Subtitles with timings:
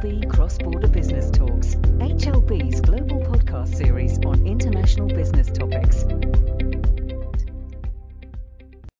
[0.00, 6.04] HLB Cross Border Business Talks, HLB's global podcast series on international business topics.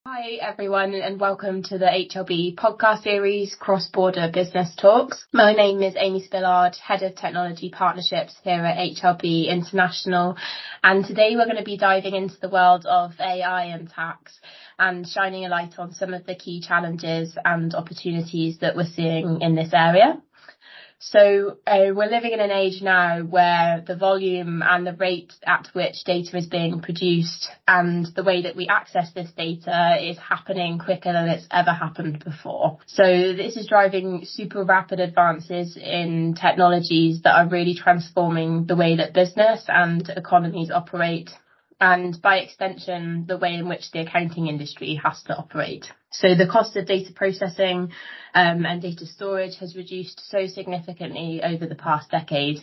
[0.07, 5.25] Hi, everyone, and welcome to the HLB podcast series, Cross Border Business Talks.
[5.33, 10.37] My name is Amy Spillard, Head of Technology Partnerships here at HLB International,
[10.85, 14.39] and today we're going to be diving into the world of AI and tax
[14.79, 19.41] and shining a light on some of the key challenges and opportunities that we're seeing
[19.41, 20.21] in this area.
[21.03, 25.69] So uh, we're living in an age now where the volume and the rate at
[25.73, 30.79] which data is being produced and the way that we access this data is happening
[30.79, 32.81] quicker than it's ever happened before.
[32.85, 38.97] So this is driving super rapid advances in technologies that are really transforming the way
[38.97, 41.31] that business and economies operate
[41.81, 45.87] and by extension, the way in which the accounting industry has to operate.
[46.13, 47.93] So the cost of data processing
[48.35, 52.59] um, and data storage has reduced so significantly over the past decade.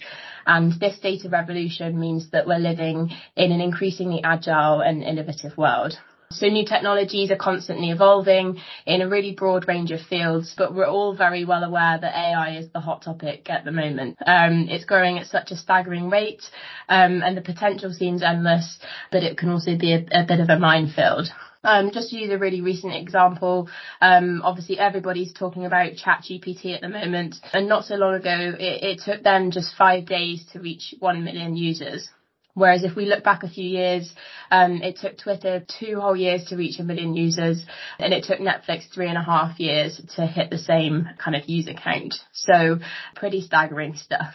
[0.46, 5.98] And this data revolution means that we're living in an increasingly agile and innovative world.
[6.30, 10.86] So new technologies are constantly evolving in a really broad range of fields, but we're
[10.86, 14.18] all very well aware that AI is the hot topic at the moment.
[14.26, 16.44] Um, it's growing at such a staggering rate,
[16.90, 18.78] um, and the potential seems endless,
[19.10, 21.30] but it can also be a, a bit of a minefield.
[21.64, 23.70] Um, just to use a really recent example,
[24.02, 28.84] um, obviously everybody's talking about ChatGPT at the moment, and not so long ago, it,
[28.84, 32.10] it took them just five days to reach one million users.
[32.58, 34.12] Whereas if we look back a few years,
[34.50, 37.64] um, it took Twitter two whole years to reach a million users,
[38.00, 41.48] and it took Netflix three and a half years to hit the same kind of
[41.48, 42.16] user count.
[42.34, 42.80] So
[43.16, 44.34] pretty staggering stuff.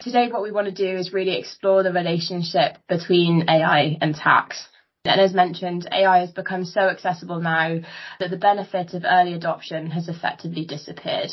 [0.00, 4.66] Today, what we want to do is really explore the relationship between AI and tax.
[5.04, 7.80] And as mentioned, AI has become so accessible now
[8.18, 11.32] that the benefit of early adoption has effectively disappeared.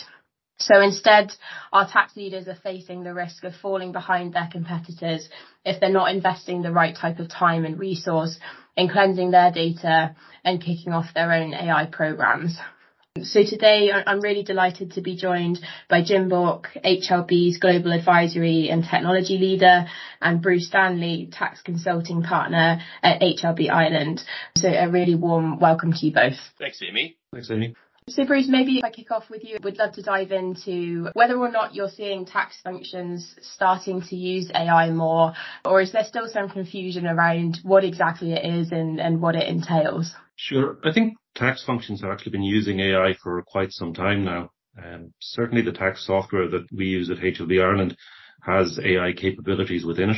[0.58, 1.34] So instead,
[1.74, 5.28] our tax leaders are facing the risk of falling behind their competitors
[5.66, 8.40] if they're not investing the right type of time and resource
[8.78, 12.58] in cleansing their data and kicking off their own AI programs.
[13.22, 18.84] So today I'm really delighted to be joined by Jim Bourke, HLB's Global Advisory and
[18.84, 19.86] Technology Leader,
[20.22, 24.22] and Bruce Stanley, Tax Consulting Partner at HLB Ireland.
[24.58, 26.38] So a really warm welcome to you both.
[26.60, 27.16] Thanks, Amy.
[27.32, 27.76] Thanks, Amy.
[28.08, 31.36] So Bruce, maybe if I kick off with you, we'd love to dive into whether
[31.38, 35.34] or not you're seeing tax functions starting to use AI more,
[35.66, 39.48] or is there still some confusion around what exactly it is and, and what it
[39.48, 40.14] entails?
[40.36, 40.78] Sure.
[40.84, 44.52] I think tax functions have actually been using AI for quite some time now.
[44.78, 47.98] Um, certainly the tax software that we use at HLB Ireland
[48.44, 50.18] has AI capabilities within it.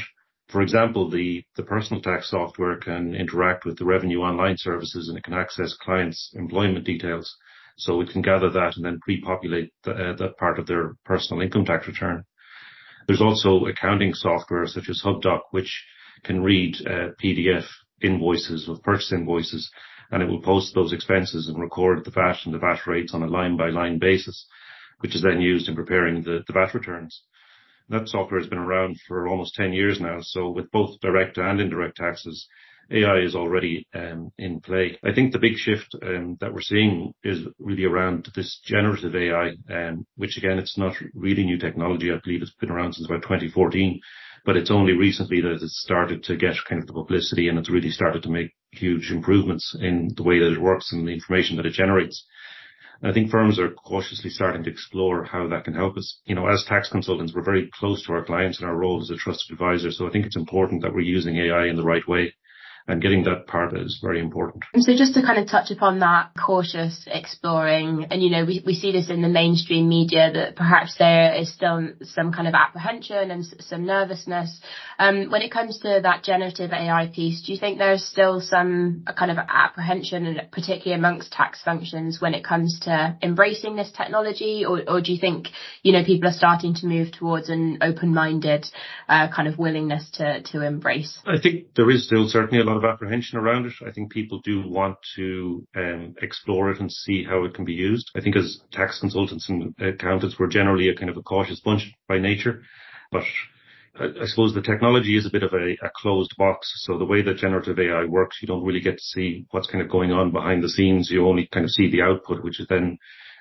[0.50, 5.18] For example, the, the personal tax software can interact with the revenue online services and
[5.18, 7.34] it can access clients' employment details
[7.78, 11.42] so we can gather that and then pre-populate the, uh, that part of their personal
[11.42, 12.24] income tax return.
[13.08, 15.86] There's also accounting software such as HubDoc, which
[16.24, 17.66] can read uh, PDF
[18.02, 19.72] invoices of purchase invoices,
[20.12, 23.24] and it will post those expenses and record the VAT and the VAT rates on
[23.24, 24.48] a line-by-line basis,
[25.00, 27.22] which is then used in preparing the, the VAT returns.
[27.90, 31.62] That software has been around for almost 10 years now, so with both direct and
[31.62, 32.48] indirect taxes,
[32.90, 34.98] AI is already um, in play.
[35.04, 39.54] I think the big shift um, that we're seeing is really around this generative AI,
[39.70, 42.12] um, which again, it's not really new technology.
[42.12, 44.00] I believe it's been around since about 2014,
[44.46, 47.70] but it's only recently that it's started to get kind of the publicity and it's
[47.70, 51.58] really started to make huge improvements in the way that it works and the information
[51.58, 52.26] that it generates.
[53.04, 56.20] I think firms are cautiously starting to explore how that can help us.
[56.26, 59.12] You know, as tax consultants, we're very close to our clients and our role as
[59.12, 59.92] a trusted advisor.
[59.92, 62.34] So I think it's important that we're using AI in the right way
[62.88, 64.64] and getting that part is very important.
[64.74, 68.64] And so just to kind of touch upon that cautious exploring, and you know, we,
[68.66, 72.54] we see this in the mainstream media that perhaps there is still some kind of
[72.54, 74.62] apprehension and some nervousness.
[75.00, 79.04] Um, when it comes to that generative AI piece, do you think there's still some
[79.18, 84.64] kind of apprehension, particularly amongst tax functions when it comes to embracing this technology?
[84.66, 85.50] Or, or do you think,
[85.84, 88.66] you know, people are starting to move towards an open-minded
[89.10, 91.20] uh, kind of willingness to, to embrace?
[91.26, 93.74] I think there is still certainly a lot of apprehension around it.
[93.86, 97.74] I think people do want to um, explore it and see how it can be
[97.74, 98.10] used.
[98.16, 101.92] I think as tax consultants and accountants, we're generally a kind of a cautious bunch
[102.08, 102.64] by nature,
[103.12, 103.24] but
[104.00, 106.72] I, suppose the technology is a bit of a, a closed box.
[106.86, 109.84] So the way that generative AI works, you don't really get to see what's kind
[109.84, 111.10] of going on behind the scenes.
[111.10, 112.98] You only kind of see the output, which is then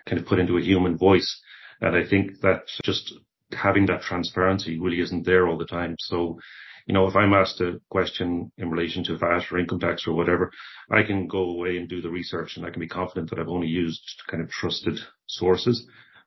[0.09, 1.41] kind of put into a human voice.
[1.81, 3.13] And I think that just
[3.53, 5.97] having that transparency really isn't there all the time.
[5.99, 6.39] So
[6.87, 10.15] you know, if I'm asked a question in relation to VAT or income tax or
[10.15, 10.53] whatever,
[10.91, 13.49] I can go away and do the research and I can be confident that I've
[13.49, 15.87] only used kind of trusted sources.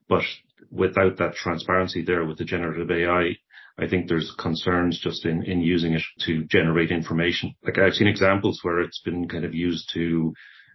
[0.10, 0.24] But
[0.70, 3.38] without that transparency there with the generative AI,
[3.78, 7.56] I think there's concerns just in, in using it to generate information.
[7.64, 10.34] Like I've seen examples where it's been kind of used to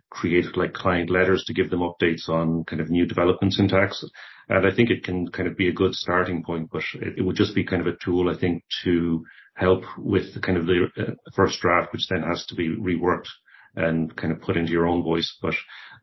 [0.09, 4.03] create like client letters to give them updates on kind of new developments in tax.
[4.49, 7.37] And I think it can kind of be a good starting point, but it would
[7.37, 10.87] just be kind of a tool, I think, to help with the kind of the
[10.99, 13.29] uh, first draft, which then has to be reworked
[13.77, 15.37] and kind of put into your own voice.
[15.41, 15.55] But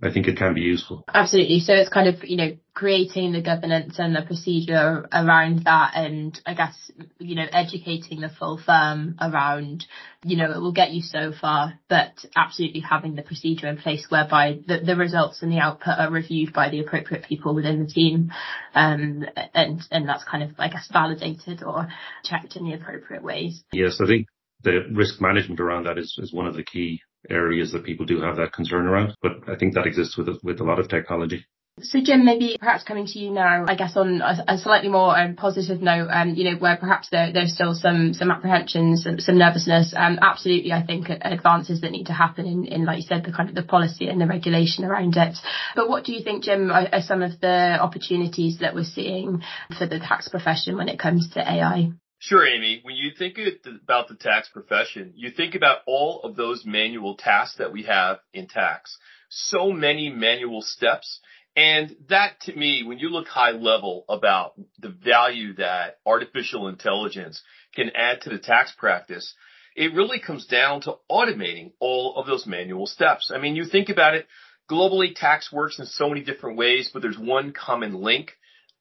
[0.03, 1.03] I think it can be useful.
[1.13, 1.59] Absolutely.
[1.59, 6.39] So it's kind of, you know, creating the governance and the procedure around that and
[6.45, 9.85] I guess, you know, educating the full firm around,
[10.25, 14.07] you know, it will get you so far, but absolutely having the procedure in place
[14.09, 17.91] whereby the, the results and the output are reviewed by the appropriate people within the
[17.91, 18.31] team.
[18.73, 21.89] Um, and, and that's kind of, I guess, validated or
[22.23, 23.63] checked in the appropriate ways.
[23.71, 24.27] Yes, I think
[24.63, 28.21] the risk management around that is, is one of the key areas that people do
[28.21, 29.15] have that concern around.
[29.21, 31.45] But I think that exists with with a lot of technology.
[31.79, 35.35] So Jim, maybe perhaps coming to you now, I guess on a, slightly more um,
[35.35, 39.37] positive note, um, you know, where perhaps there, there's still some some apprehensions, some, some
[39.37, 39.93] nervousness.
[39.95, 43.31] Um, absolutely, I think advances that need to happen in, in, like you said, the
[43.31, 45.37] kind of the policy and the regulation around it.
[45.75, 49.41] But what do you think, Jim, are some of the opportunities that we're seeing
[49.79, 51.91] for the tax profession when it comes to AI?
[52.23, 52.81] Sure, Amy.
[52.83, 57.57] When you think about the tax profession, you think about all of those manual tasks
[57.57, 58.95] that we have in tax.
[59.29, 61.19] So many manual steps.
[61.55, 67.41] And that to me, when you look high level about the value that artificial intelligence
[67.73, 69.33] can add to the tax practice,
[69.75, 73.31] it really comes down to automating all of those manual steps.
[73.33, 74.27] I mean, you think about it,
[74.69, 78.33] globally tax works in so many different ways, but there's one common link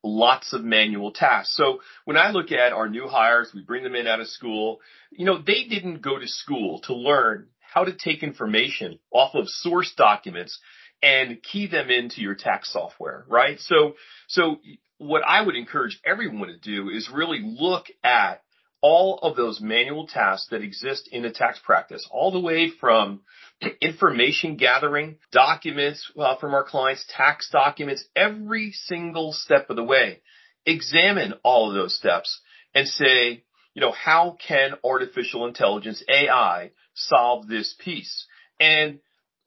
[0.02, 1.56] lots of manual tasks.
[1.56, 4.80] So when I look at our new hires, we bring them in out of school,
[5.10, 9.48] you know, they didn't go to school to learn how to take information off of
[9.48, 10.58] source documents
[11.02, 13.58] and key them into your tax software, right?
[13.60, 13.94] So,
[14.28, 14.56] so
[14.98, 18.42] what I would encourage everyone to do is really look at
[18.82, 23.20] all of those manual tasks that exist in a tax practice, all the way from
[23.80, 30.20] information gathering, documents uh, from our clients, tax documents, every single step of the way.
[30.66, 32.40] Examine all of those steps
[32.74, 33.44] and say,
[33.74, 38.26] you know, how can artificial intelligence, AI, solve this piece?
[38.58, 39.00] And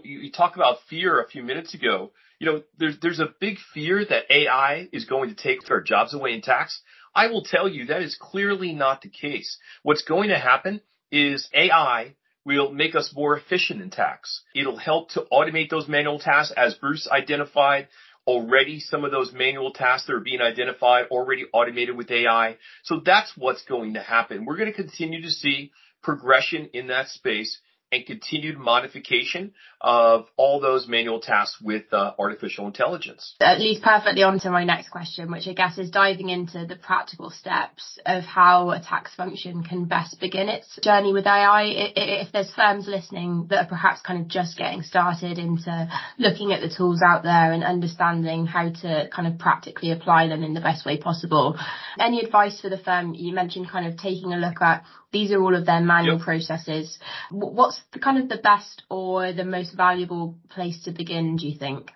[0.04, 2.12] you, you talk about fear a few minutes ago.
[2.40, 6.14] You know, there's, there's a big fear that AI is going to take our jobs
[6.14, 6.82] away in tax.
[7.16, 9.58] I will tell you that is clearly not the case.
[9.84, 10.82] What's going to happen
[11.12, 12.16] is AI
[12.46, 14.42] will make us more efficient in tax.
[14.56, 17.88] It'll help to automate those manual tasks as Bruce identified
[18.26, 22.58] already some of those manual tasks that are being identified already automated with AI.
[22.84, 24.46] So that's what's going to happen.
[24.46, 25.72] We're going to continue to see
[26.02, 27.60] progression in that space
[27.94, 33.36] and continued modification of all those manual tasks with uh, artificial intelligence.
[33.40, 36.76] That leads perfectly on to my next question, which I guess is diving into the
[36.76, 41.66] practical steps of how a tax function can best begin its journey with AI.
[41.96, 46.62] If there's firms listening that are perhaps kind of just getting started into looking at
[46.62, 50.62] the tools out there and understanding how to kind of practically apply them in the
[50.62, 51.60] best way possible,
[52.00, 53.14] any advice for the firm?
[53.14, 54.84] You mentioned kind of taking a look at
[55.14, 56.26] these are all of their manual yep.
[56.26, 57.00] processes.
[57.32, 61.58] What's the kind of the best or the most valuable place to begin, do you
[61.58, 61.92] think?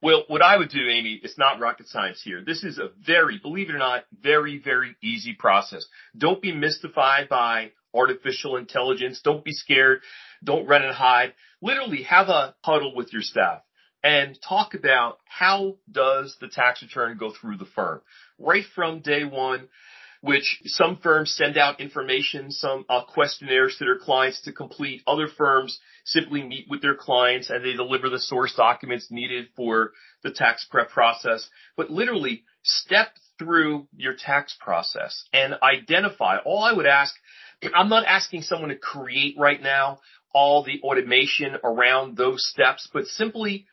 [0.00, 2.42] Well, what I would do, Amy, it's not rocket science here.
[2.44, 5.84] This is a very, believe it or not, very, very easy process.
[6.16, 9.20] Don't be mystified by artificial intelligence.
[9.22, 10.00] Don't be scared.
[10.42, 11.34] Don't run and hide.
[11.60, 13.60] Literally have a huddle with your staff
[14.02, 18.00] and talk about how does the tax return go through the firm
[18.38, 19.68] right from day one
[20.22, 25.02] which some firms send out information, some uh, questionnaires to their clients to complete.
[25.04, 29.90] Other firms simply meet with their clients and they deliver the source documents needed for
[30.22, 31.48] the tax prep process.
[31.76, 36.38] But literally step through your tax process and identify.
[36.38, 37.12] All I would ask,
[37.74, 39.98] I'm not asking someone to create right now
[40.32, 43.66] all the automation around those steps, but simply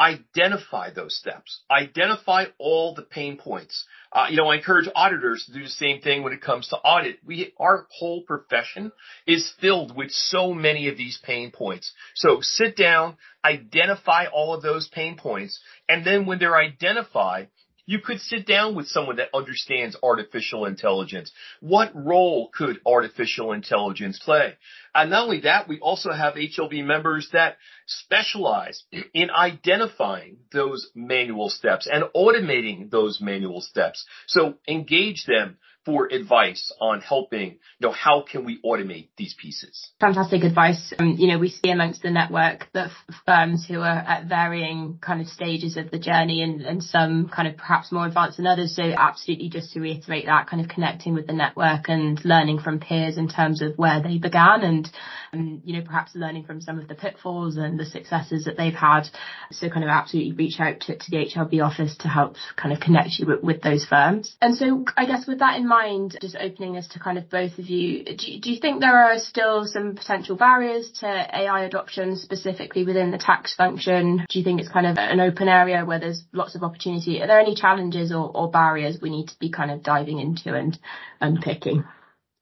[0.00, 1.60] identify those steps.
[1.70, 3.84] Identify all the pain points.
[4.12, 6.76] Uh, you know, I encourage auditors to do the same thing when it comes to
[6.76, 7.18] audit.
[7.24, 8.92] We, our whole profession
[9.26, 11.92] is filled with so many of these pain points.
[12.14, 17.48] So sit down, identify all of those pain points, and then when they're identified,
[17.88, 21.32] you could sit down with someone that understands artificial intelligence.
[21.60, 24.58] What role could artificial intelligence play?
[24.94, 31.48] And not only that, we also have HLB members that specialize in identifying those manual
[31.48, 34.04] steps and automating those manual steps.
[34.26, 35.56] So engage them
[35.88, 39.90] for advice on helping, you know, how can we automate these pieces?
[39.98, 40.92] Fantastic advice.
[40.98, 42.90] Um, you know, we see amongst the network that
[43.24, 47.48] firms who are at varying kind of stages of the journey and, and some kind
[47.48, 48.76] of perhaps more advanced than others.
[48.76, 52.80] So absolutely just to reiterate that kind of connecting with the network and learning from
[52.80, 54.90] peers in terms of where they began and,
[55.32, 58.74] and you know, perhaps learning from some of the pitfalls and the successes that they've
[58.74, 59.04] had.
[59.52, 62.80] So kind of absolutely reach out to, to the HLB office to help kind of
[62.80, 64.36] connect you with, with those firms.
[64.42, 67.30] And so I guess with that in mind, mind, just opening this to kind of
[67.30, 71.64] both of you, do, do you think there are still some potential barriers to AI
[71.64, 74.24] adoption specifically within the tax function?
[74.28, 77.22] Do you think it's kind of an open area where there's lots of opportunity?
[77.22, 80.54] Are there any challenges or, or barriers we need to be kind of diving into
[80.54, 80.78] and
[81.20, 81.84] unpicking?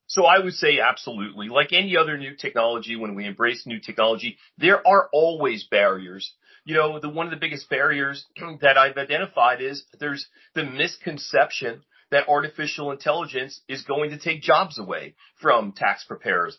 [0.09, 1.49] So I would say absolutely.
[1.49, 6.33] Like any other new technology, when we embrace new technology, there are always barriers.
[6.65, 8.25] You know, the one of the biggest barriers
[8.63, 11.83] that I've identified is there's the misconception
[12.17, 16.57] that artificial intelligence is going to take jobs away from tax preparers.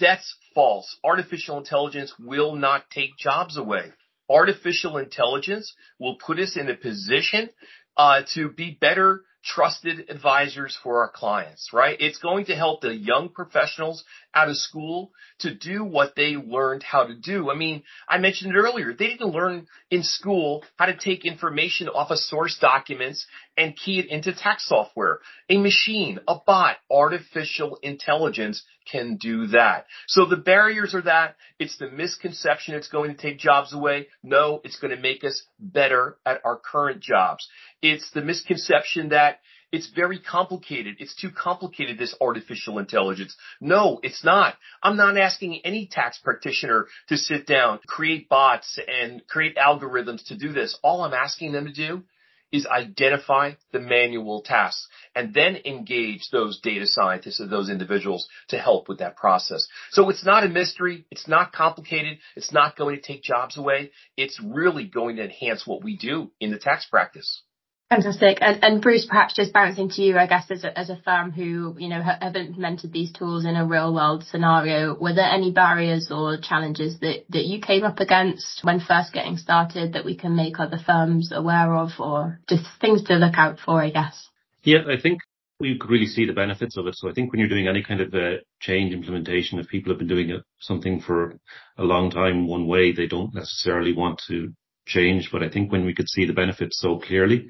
[0.00, 0.96] That's false.
[1.04, 3.92] Artificial intelligence will not take jobs away.
[4.28, 7.50] Artificial intelligence will put us in a position
[7.96, 11.96] uh, to be better trusted advisors for our clients, right?
[12.00, 16.82] It's going to help the young professionals out of school to do what they learned
[16.82, 17.50] how to do.
[17.50, 18.92] I mean, I mentioned it earlier.
[18.92, 23.24] They didn't learn in school how to take information off of source documents
[23.56, 25.20] and key it into tax software.
[25.48, 29.86] A machine, a bot, artificial intelligence can do that.
[30.06, 34.08] So the barriers are that it's the misconception it's going to take jobs away.
[34.22, 37.48] No, it's going to make us better at our current jobs.
[37.82, 39.35] It's the misconception that
[39.76, 40.96] it's very complicated.
[41.00, 43.36] It's too complicated, this artificial intelligence.
[43.60, 44.54] No, it's not.
[44.82, 50.36] I'm not asking any tax practitioner to sit down, create bots and create algorithms to
[50.36, 50.78] do this.
[50.82, 52.04] All I'm asking them to do
[52.52, 58.56] is identify the manual tasks and then engage those data scientists or those individuals to
[58.56, 59.68] help with that process.
[59.90, 61.04] So it's not a mystery.
[61.10, 62.16] It's not complicated.
[62.34, 63.90] It's not going to take jobs away.
[64.16, 67.42] It's really going to enhance what we do in the tax practice.
[67.88, 68.38] Fantastic.
[68.40, 71.30] And, and Bruce, perhaps just bouncing to you, I guess, as a, as a firm
[71.30, 75.52] who, you know, have implemented these tools in a real world scenario, were there any
[75.52, 80.16] barriers or challenges that, that you came up against when first getting started that we
[80.16, 84.30] can make other firms aware of or just things to look out for, I guess?
[84.64, 85.20] Yeah, I think
[85.60, 86.96] we could really see the benefits of it.
[86.96, 89.98] So I think when you're doing any kind of a change implementation, if people have
[89.98, 91.38] been doing something for
[91.78, 94.52] a long time one way, they don't necessarily want to
[94.86, 95.30] change.
[95.30, 97.48] But I think when we could see the benefits so clearly,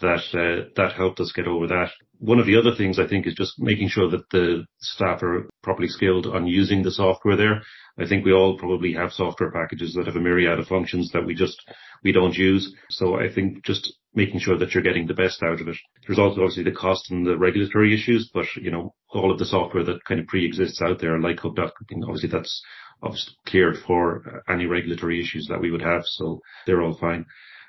[0.00, 1.90] that uh, that helped us get over that.
[2.18, 5.48] One of the other things I think is just making sure that the staff are
[5.62, 7.62] properly skilled on using the software there.
[7.98, 11.24] I think we all probably have software packages that have a myriad of functions that
[11.24, 11.60] we just
[12.02, 12.74] we don't use.
[12.90, 15.76] So I think just making sure that you're getting the best out of it.
[16.06, 19.46] There's also obviously the cost and the regulatory issues, but you know all of the
[19.46, 21.70] software that kind of pre-exists out there, like HubDoc,
[22.02, 22.62] obviously that's
[23.02, 27.26] obviously cleared for any regulatory issues that we would have, so they're all fine.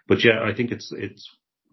[0.08, 1.30] But yeah, I think it's it's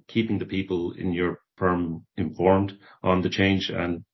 [0.09, 4.05] keeping the people in your firm informed on the change and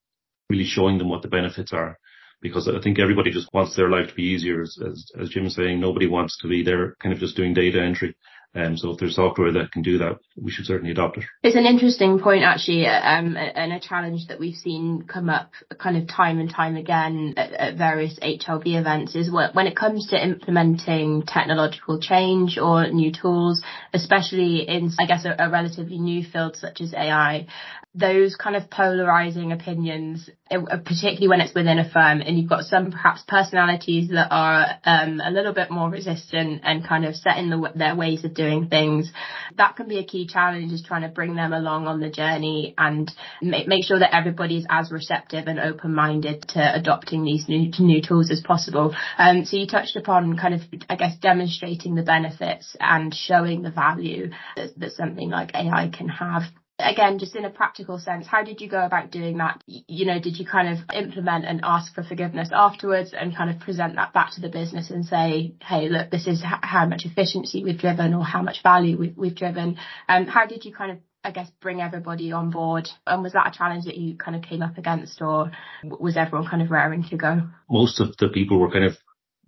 [0.48, 1.96] really showing them what the benefits are.
[2.42, 4.62] Because I think everybody just wants their life to be easier.
[4.62, 8.16] As, Jim is saying, nobody wants to be there kind of just doing data entry.
[8.52, 11.24] Um, so if there's software that can do that, we should certainly adopt it.
[11.42, 15.96] It's an interesting point actually, um, and a challenge that we've seen come up kind
[15.96, 20.22] of time and time again at, at various HLB events is when it comes to
[20.22, 23.62] implementing technological change or new tools,
[23.94, 27.46] especially in, I guess, a, a relatively new field such as AI,
[27.94, 32.64] those kind of polarizing opinions, uh, particularly when it's within a firm and you've got
[32.64, 37.38] some perhaps personalities that are um, a little bit more resistant and kind of set
[37.38, 39.12] in the, their ways of doing things.
[39.56, 42.74] That can be a key challenge is trying to bring them along on the journey
[42.76, 47.70] and make, make sure that everybody is as receptive and open-minded to adopting these new,
[47.78, 48.94] new tools as possible.
[49.18, 53.70] Um, so you touched upon kind of, I guess, demonstrating the benefits and showing the
[53.70, 56.42] value that, that something like AI can have
[56.82, 59.62] again, just in a practical sense, how did you go about doing that?
[59.66, 63.60] You know, did you kind of implement and ask for forgiveness afterwards and kind of
[63.60, 67.64] present that back to the business and say, hey, look, this is how much efficiency
[67.64, 69.78] we've driven or how much value we've, we've driven?
[70.08, 72.88] Um, how did you kind of I guess bring everybody on board?
[73.06, 75.52] And was that a challenge that you kind of came up against, or
[75.84, 77.42] was everyone kind of raring to go?
[77.68, 78.96] Most of the people were kind of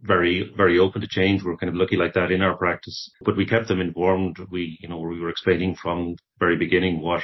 [0.02, 1.42] very, very open to change.
[1.42, 4.36] We're kind of lucky like that in our practice, but we kept them informed.
[4.50, 7.22] We, you know, we were explaining from very beginning what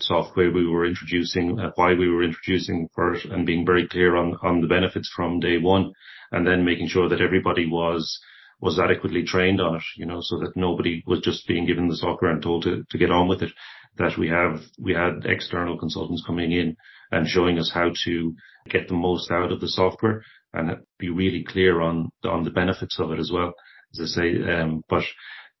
[0.00, 4.36] software we were introducing, uh, why we were introducing first and being very clear on,
[4.42, 5.92] on the benefits from day one
[6.32, 8.18] and then making sure that everybody was,
[8.60, 11.96] was adequately trained on it, you know, so that nobody was just being given the
[11.96, 13.52] software and told to, to get on with it.
[13.96, 16.76] That we have, we had external consultants coming in
[17.12, 18.34] and showing us how to
[18.68, 22.98] get the most out of the software and be really clear on on the benefits
[22.98, 23.52] of it as well.
[23.92, 25.04] As I say, um, but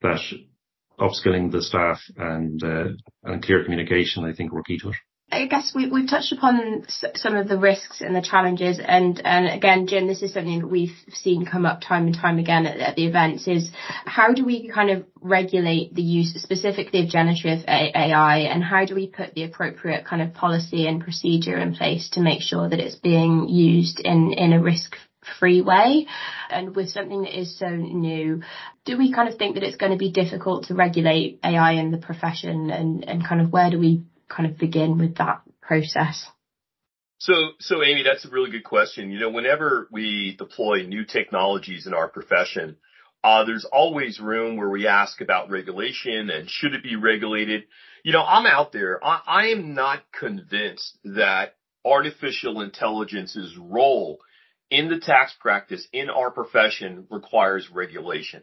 [0.02, 0.20] that
[0.98, 2.88] upskilling the staff and uh,
[3.24, 4.96] and clear communication, I think were key to it.
[5.34, 6.86] I guess we've touched upon
[7.16, 8.78] some of the risks and the challenges.
[8.78, 12.38] And and again, Jim, this is something that we've seen come up time and time
[12.38, 13.70] again at the events, is
[14.06, 18.94] how do we kind of regulate the use specifically of generative AI, and how do
[18.94, 22.78] we put the appropriate kind of policy and procedure in place to make sure that
[22.78, 26.06] it's being used in in a risk-free way?
[26.48, 28.42] And with something that is so new,
[28.84, 31.90] do we kind of think that it's going to be difficult to regulate AI in
[31.90, 36.26] the profession, and and kind of where do we kind of begin with that process?
[37.18, 39.10] So, so Amy, that's a really good question.
[39.10, 42.76] You know, whenever we deploy new technologies in our profession,
[43.22, 47.62] uh, there's always room where we ask about regulation and should it be regulated.
[48.02, 49.00] You know, I'm out there.
[49.02, 54.18] I am not convinced that artificial intelligence's role
[54.70, 58.42] in the tax practice in our profession requires regulation.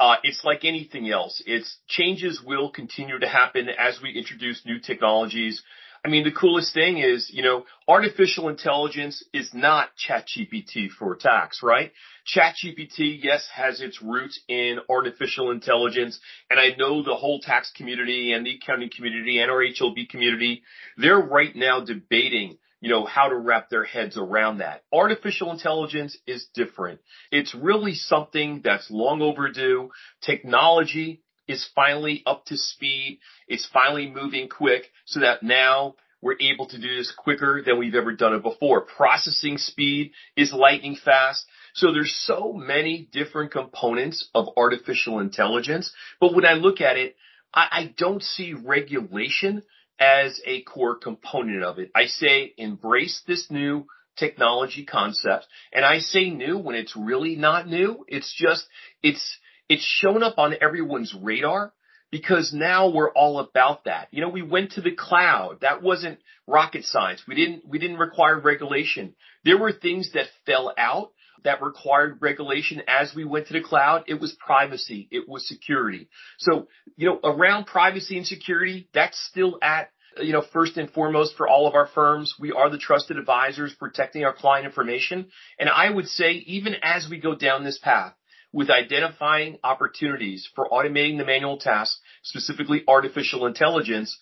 [0.00, 1.42] Uh, it's like anything else.
[1.46, 5.62] It's changes will continue to happen as we introduce new technologies.
[6.04, 11.60] I mean, the coolest thing is you know, artificial intelligence is not ChatGPT for tax,
[11.62, 11.92] right?
[12.26, 16.18] ChatGPT, yes, has its roots in artificial intelligence.
[16.50, 20.62] And I know the whole tax community and the accounting community and our HLB community,
[20.96, 22.58] they're right now debating
[23.06, 24.82] how to wrap their heads around that.
[24.92, 27.00] Artificial intelligence is different.
[27.30, 29.90] It's really something that's long overdue.
[30.22, 33.20] Technology is finally up to speed.
[33.48, 37.94] It's finally moving quick so that now we're able to do this quicker than we've
[37.94, 38.80] ever done it before.
[38.80, 41.44] Processing speed is lightning fast.
[41.74, 45.92] So there's so many different components of artificial intelligence.
[46.20, 47.16] But when I look at it,
[47.52, 49.62] I don't see regulation
[49.98, 51.90] as a core component of it.
[51.94, 53.86] I say embrace this new
[54.16, 55.46] technology concept.
[55.72, 58.04] And I say new when it's really not new.
[58.08, 58.66] It's just,
[59.02, 61.72] it's, it's shown up on everyone's radar
[62.10, 64.08] because now we're all about that.
[64.10, 65.58] You know, we went to the cloud.
[65.62, 67.22] That wasn't rocket science.
[67.26, 69.14] We didn't, we didn't require regulation.
[69.44, 71.10] There were things that fell out
[71.44, 74.04] that required regulation as we went to the cloud.
[74.06, 75.08] It was privacy.
[75.10, 76.08] It was security.
[76.38, 81.36] So you know, around privacy and security, that's still at you know, first and foremost
[81.36, 82.34] for all of our firms.
[82.38, 85.28] We are the trusted advisors protecting our client information.
[85.58, 88.14] And I would say even as we go down this path
[88.52, 94.16] with identifying opportunities for automating the manual tasks, specifically artificial intelligence,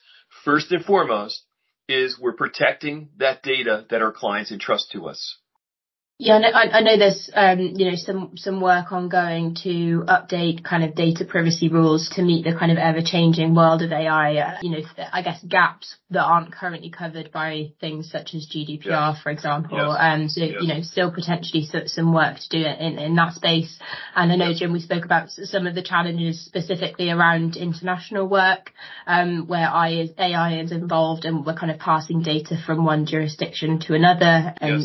[0.44, 1.44] first and foremost
[1.88, 5.36] is we're protecting that data that our clients entrust to us.
[6.18, 6.38] Yeah.
[6.38, 11.24] I know there's um, you know some some work ongoing to update kind of data
[11.24, 14.36] privacy rules to meet the kind of ever-changing world of AI.
[14.36, 19.20] Uh, you know, I guess gaps that aren't currently covered by things such as GDPR,
[19.20, 19.78] for example.
[19.78, 19.96] Yes.
[19.98, 20.56] Um, So yes.
[20.60, 23.78] you know, still potentially some work to do in in that space.
[24.14, 28.72] And I know, Jim, we spoke about some of the challenges specifically around international work
[29.08, 33.94] um, where AI is involved and we're kind of passing data from one jurisdiction to
[33.94, 34.82] another and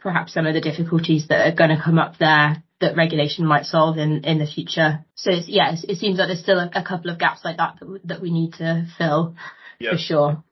[0.00, 3.66] perhaps some of the difficulties that are going to come up there that regulation might
[3.66, 5.04] solve in in the future.
[5.14, 8.22] So yeah, it seems like there's still a couple of gaps like that that that
[8.22, 9.36] we need to fill
[9.78, 10.44] for sure.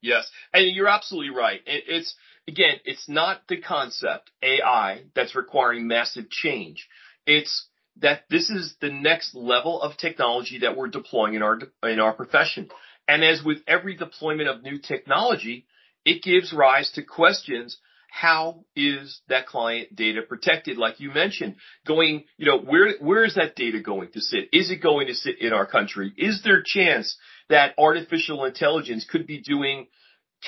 [0.00, 0.30] Yes.
[0.52, 1.60] And you're absolutely right.
[1.66, 2.14] It's
[2.46, 6.88] again, it's not the concept AI that's requiring massive change.
[7.26, 7.66] It's
[8.00, 12.12] that this is the next level of technology that we're deploying in our, in our
[12.12, 12.68] profession.
[13.06, 15.66] And as with every deployment of new technology,
[16.04, 17.78] it gives rise to questions.
[18.14, 20.78] How is that client data protected?
[20.78, 24.50] Like you mentioned, going, you know, where, where is that data going to sit?
[24.52, 26.12] Is it going to sit in our country?
[26.16, 29.88] Is there a chance that artificial intelligence could be doing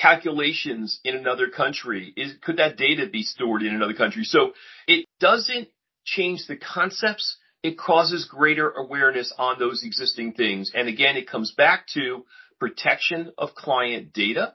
[0.01, 2.13] calculations in another country?
[2.15, 4.23] Is, Could that data be stored in another country?
[4.23, 4.53] So
[4.87, 5.67] it doesn't
[6.05, 7.35] change the concepts.
[7.63, 10.71] It causes greater awareness on those existing things.
[10.73, 12.23] And again, it comes back to
[12.61, 14.53] protection of client data.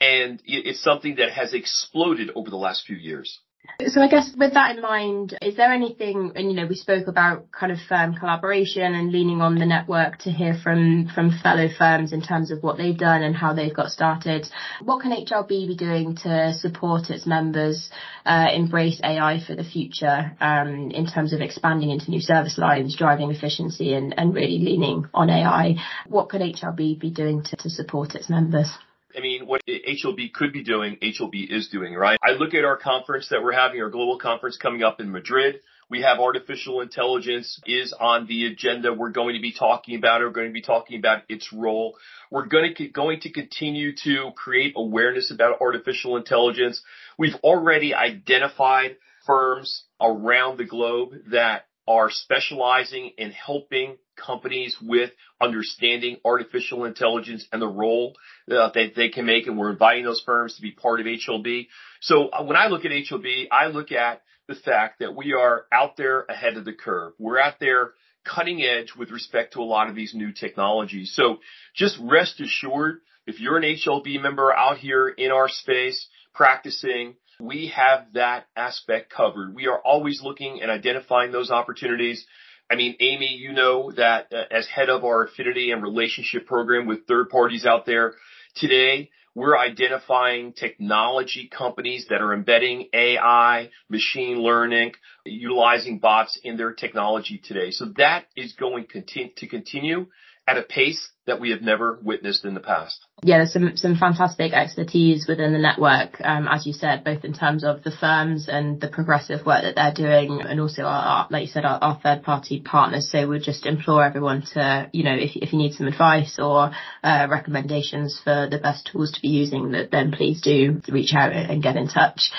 [0.00, 3.40] And it's something that has exploded over the last few years.
[3.86, 7.06] So I guess with that in mind, is there anything, and you know, we spoke
[7.06, 11.68] about kind of firm collaboration and leaning on the network to hear from from fellow
[11.78, 14.48] firms in terms of what they've done and how they've got started.
[14.82, 17.88] What can HLB be doing to support its members
[18.26, 22.96] uh, embrace AI for the future um, in terms of expanding into new service lines,
[22.96, 25.76] driving efficiency, and really leaning on AI?
[26.08, 28.70] What can HLB be doing to support its members?
[29.18, 32.20] I mean, what HLB could be doing, HLB is doing, right?
[32.22, 35.58] I look at our conference that we're having, our global conference coming up in Madrid.
[35.90, 38.92] We have artificial intelligence is on the agenda.
[38.92, 40.24] We're going to be talking about it.
[40.26, 41.96] We're going to be talking about its role.
[42.30, 46.80] We're going to, going to continue to create awareness about artificial intelligence.
[47.18, 56.18] We've already identified firms around the globe that are specializing in helping companies with understanding
[56.22, 58.14] artificial intelligence and the role
[58.50, 59.46] uh, that they can make.
[59.46, 61.68] And we're inviting those firms to be part of HLB.
[62.02, 65.64] So uh, when I look at HLB, I look at the fact that we are
[65.72, 67.14] out there ahead of the curve.
[67.18, 67.92] We're out there
[68.24, 71.14] cutting edge with respect to a lot of these new technologies.
[71.14, 71.38] So
[71.74, 77.68] just rest assured, if you're an HLB member out here in our space practicing, we
[77.74, 79.54] have that aspect covered.
[79.54, 82.26] We are always looking and identifying those opportunities.
[82.70, 86.86] I mean, Amy, you know that uh, as head of our affinity and relationship program
[86.86, 88.14] with third parties out there
[88.56, 94.92] today, we're identifying technology companies that are embedding AI, machine learning,
[95.24, 97.70] utilizing bots in their technology today.
[97.70, 100.06] So that is going to continue
[100.48, 102.98] at a pace that we have never witnessed in the past.
[103.22, 107.34] Yeah, there's some some fantastic expertise within the network, um, as you said, both in
[107.34, 111.42] terms of the firms and the progressive work that they're doing, and also our, like
[111.42, 113.10] you said, our, our, third party partners.
[113.12, 116.70] So we just implore everyone to, you know, if if you need some advice or
[117.04, 121.62] uh, recommendations for the best tools to be using, then please do reach out and
[121.62, 122.30] get in touch.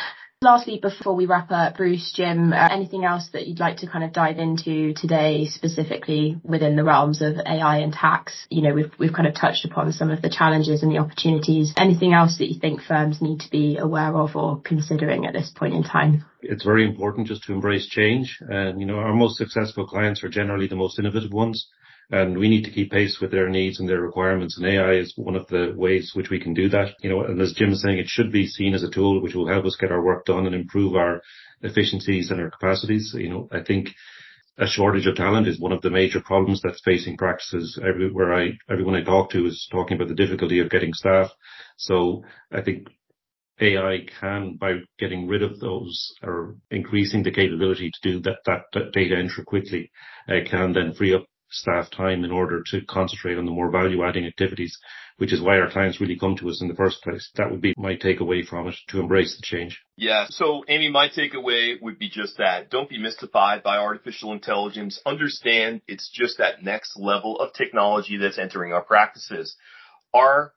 [0.42, 4.06] Lastly, before we wrap up, Bruce, Jim, uh, anything else that you'd like to kind
[4.06, 8.48] of dive into today, specifically within the realms of AI and tax?
[8.50, 11.74] You know, we've we've kind of touched upon some of the challenges and the opportunities.
[11.76, 15.52] Anything else that you think firms need to be aware of or considering at this
[15.54, 16.24] point in time?
[16.42, 18.40] It's very important just to embrace change.
[18.40, 21.68] And, you know, our most successful clients are generally the most innovative ones
[22.12, 24.58] and we need to keep pace with their needs and their requirements.
[24.58, 26.96] And AI is one of the ways which we can do that.
[27.02, 29.36] You know, and as Jim is saying, it should be seen as a tool which
[29.36, 31.22] will help us get our work done and improve our
[31.62, 33.14] efficiencies and our capacities.
[33.16, 33.90] You know, I think
[34.58, 38.52] a shortage of talent is one of the major problems that's facing practices everywhere I,
[38.70, 41.30] everyone I talk to is talking about the difficulty of getting staff.
[41.78, 42.88] So I think
[43.62, 48.64] AI can, by getting rid of those or increasing the capability to do that, that,
[48.74, 49.92] that data entry quickly,
[50.28, 54.04] uh, can then free up staff time in order to concentrate on the more value
[54.04, 54.78] adding activities,
[55.18, 57.30] which is why our clients really come to us in the first place.
[57.36, 59.82] That would be my takeaway from it to embrace the change.
[59.98, 60.28] Yeah.
[60.30, 62.70] So Amy, my takeaway would be just that.
[62.70, 65.02] Don't be mystified by artificial intelligence.
[65.06, 69.56] Understand it's just that next level of technology that's entering our practices.
[70.14, 70.54] Our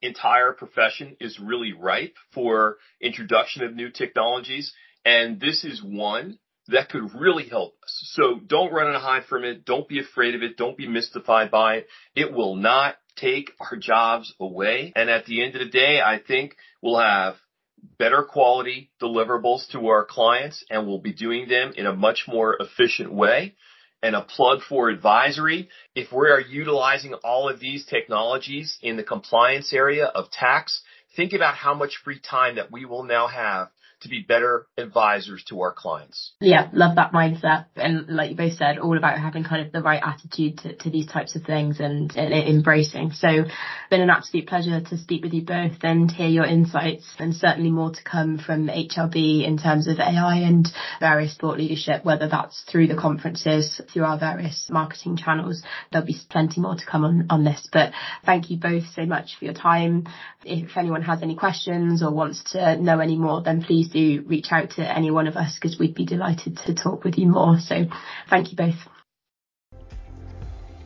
[0.00, 4.72] entire profession is really ripe for introduction of new technologies.
[5.04, 8.12] And this is one that could really help us.
[8.14, 9.64] So don't run and hide from it.
[9.64, 10.56] Don't be afraid of it.
[10.56, 11.88] Don't be mystified by it.
[12.14, 14.92] It will not take our jobs away.
[14.96, 17.36] And at the end of the day, I think we'll have
[17.98, 22.56] better quality deliverables to our clients and we'll be doing them in a much more
[22.58, 23.54] efficient way.
[24.02, 25.70] And a plug for advisory.
[25.94, 30.82] If we are utilizing all of these technologies in the compliance area of tax,
[31.16, 33.68] think about how much free time that we will now have
[34.04, 36.32] to be better advisors to our clients.
[36.40, 37.66] Yeah, love that mindset.
[37.74, 40.90] And like you both said, all about having kind of the right attitude to, to
[40.90, 43.12] these types of things and, and embracing.
[43.12, 43.28] So
[43.90, 47.70] been an absolute pleasure to speak with you both and hear your insights and certainly
[47.70, 50.68] more to come from HLB in terms of AI and
[51.00, 55.62] various thought leadership, whether that's through the conferences, through our various marketing channels.
[55.90, 57.92] There'll be plenty more to come on, on this, but
[58.24, 60.06] thank you both so much for your time.
[60.44, 64.52] If anyone has any questions or wants to know any more, then please do reach
[64.52, 67.58] out to any one of us because we'd be delighted to talk with you more.
[67.58, 67.86] So
[68.28, 68.76] thank you both.